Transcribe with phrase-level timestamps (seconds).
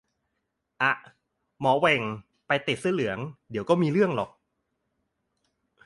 [0.81, 0.91] อ่ะ
[1.59, 2.01] หมอเหวง
[2.47, 3.17] ไปแตะเสื้อเหลือง
[3.51, 4.29] เดี๋ยวก็มีเรื่องหรอก